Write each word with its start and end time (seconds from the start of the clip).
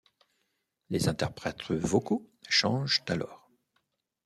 Les 0.89 1.07
interprètes 1.09 1.69
vocaux 1.71 2.27
changent 2.49 3.03
alors. 3.07 3.51